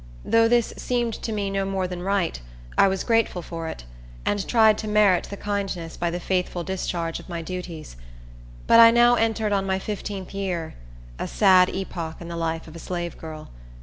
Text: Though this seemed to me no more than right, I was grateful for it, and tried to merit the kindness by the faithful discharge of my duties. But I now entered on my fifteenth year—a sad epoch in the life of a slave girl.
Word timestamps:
Though 0.25 0.47
this 0.47 0.73
seemed 0.77 1.13
to 1.21 1.31
me 1.31 1.51
no 1.51 1.63
more 1.63 1.87
than 1.87 2.01
right, 2.01 2.41
I 2.75 2.87
was 2.87 3.03
grateful 3.03 3.43
for 3.43 3.67
it, 3.67 3.83
and 4.25 4.47
tried 4.47 4.75
to 4.79 4.87
merit 4.87 5.25
the 5.29 5.37
kindness 5.37 5.95
by 5.95 6.09
the 6.09 6.19
faithful 6.19 6.63
discharge 6.63 7.19
of 7.19 7.29
my 7.29 7.43
duties. 7.43 7.97
But 8.65 8.79
I 8.79 8.89
now 8.89 9.13
entered 9.13 9.53
on 9.53 9.67
my 9.67 9.77
fifteenth 9.77 10.33
year—a 10.33 11.27
sad 11.27 11.69
epoch 11.69 12.15
in 12.19 12.29
the 12.29 12.35
life 12.35 12.67
of 12.67 12.75
a 12.75 12.79
slave 12.79 13.15
girl. 13.19 13.51